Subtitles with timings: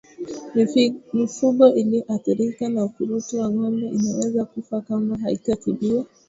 [1.13, 6.05] Mifugo iliyoathirika na ukurutu wa ngombe inaweza kufa kama haitatibiwa